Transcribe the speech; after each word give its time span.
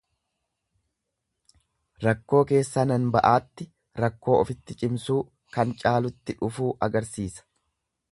Rakkoo 2.05 2.39
keessaa 2.51 2.85
nan 2.93 3.05
ba'aatti 3.17 3.67
rakkoo 4.05 4.39
ofitti 4.45 4.77
cimsuu 4.81 5.19
Kan 5.57 5.75
caalutti 5.85 6.37
dhufuu 6.41 6.73
agarsisa. 6.89 7.47